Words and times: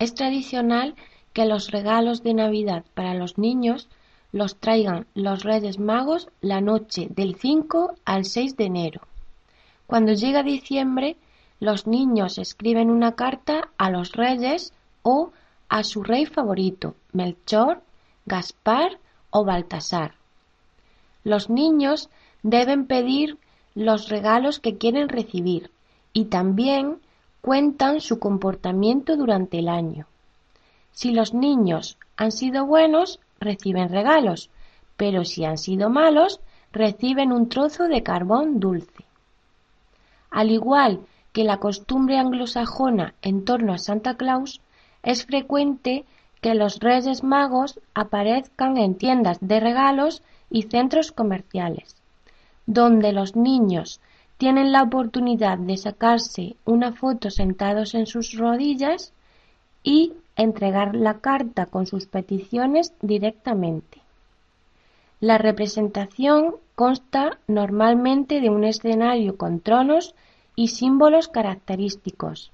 Es 0.00 0.14
tradicional 0.14 0.94
que 1.34 1.44
los 1.44 1.70
regalos 1.70 2.22
de 2.22 2.32
Navidad 2.32 2.84
para 2.94 3.12
los 3.12 3.36
niños 3.36 3.86
los 4.32 4.56
traigan 4.56 5.06
los 5.14 5.44
Reyes 5.44 5.78
Magos 5.78 6.28
la 6.40 6.62
noche 6.62 7.08
del 7.10 7.34
5 7.34 7.96
al 8.06 8.24
6 8.24 8.56
de 8.56 8.64
enero. 8.64 9.02
Cuando 9.86 10.14
llega 10.14 10.42
diciembre, 10.42 11.16
los 11.58 11.86
niños 11.86 12.38
escriben 12.38 12.88
una 12.88 13.14
carta 13.14 13.68
a 13.76 13.90
los 13.90 14.12
reyes 14.12 14.72
o 15.02 15.32
a 15.68 15.84
su 15.84 16.02
rey 16.02 16.24
favorito, 16.24 16.94
Melchor, 17.12 17.82
Gaspar 18.24 18.98
o 19.28 19.44
Baltasar. 19.44 20.14
Los 21.24 21.50
niños 21.50 22.08
deben 22.42 22.86
pedir 22.86 23.36
los 23.74 24.08
regalos 24.08 24.60
que 24.60 24.78
quieren 24.78 25.10
recibir 25.10 25.70
y 26.14 26.24
también 26.26 27.00
cuentan 27.40 28.00
su 28.00 28.18
comportamiento 28.18 29.16
durante 29.16 29.58
el 29.58 29.68
año. 29.68 30.06
Si 30.92 31.12
los 31.12 31.34
niños 31.34 31.96
han 32.16 32.32
sido 32.32 32.66
buenos, 32.66 33.20
reciben 33.38 33.88
regalos, 33.88 34.50
pero 34.96 35.24
si 35.24 35.44
han 35.44 35.58
sido 35.58 35.88
malos, 35.88 36.40
reciben 36.72 37.32
un 37.32 37.48
trozo 37.48 37.84
de 37.84 38.02
carbón 38.02 38.60
dulce. 38.60 39.04
Al 40.30 40.50
igual 40.50 41.00
que 41.32 41.44
la 41.44 41.58
costumbre 41.58 42.18
anglosajona 42.18 43.14
en 43.22 43.44
torno 43.44 43.72
a 43.72 43.78
Santa 43.78 44.16
Claus, 44.16 44.60
es 45.02 45.24
frecuente 45.24 46.04
que 46.40 46.54
los 46.54 46.80
Reyes 46.80 47.22
Magos 47.22 47.80
aparezcan 47.94 48.76
en 48.76 48.94
tiendas 48.94 49.38
de 49.40 49.60
regalos 49.60 50.22
y 50.50 50.62
centros 50.62 51.12
comerciales, 51.12 51.96
donde 52.66 53.12
los 53.12 53.36
niños 53.36 54.00
tienen 54.40 54.72
la 54.72 54.82
oportunidad 54.82 55.58
de 55.58 55.76
sacarse 55.76 56.56
una 56.64 56.94
foto 56.94 57.28
sentados 57.28 57.94
en 57.94 58.06
sus 58.06 58.32
rodillas 58.38 59.12
y 59.82 60.14
entregar 60.34 60.96
la 60.96 61.18
carta 61.18 61.66
con 61.66 61.84
sus 61.86 62.06
peticiones 62.06 62.94
directamente. 63.02 64.00
La 65.20 65.36
representación 65.36 66.54
consta 66.74 67.36
normalmente 67.48 68.40
de 68.40 68.48
un 68.48 68.64
escenario 68.64 69.36
con 69.36 69.60
tronos 69.60 70.14
y 70.56 70.68
símbolos 70.68 71.28
característicos, 71.28 72.50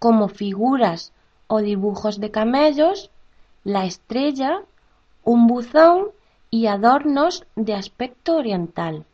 como 0.00 0.26
figuras 0.26 1.12
o 1.46 1.60
dibujos 1.60 2.18
de 2.18 2.32
camellos, 2.32 3.12
la 3.62 3.84
estrella, 3.84 4.62
un 5.22 5.46
buzón 5.46 6.08
y 6.50 6.66
adornos 6.66 7.46
de 7.54 7.74
aspecto 7.74 8.34
oriental. 8.34 9.04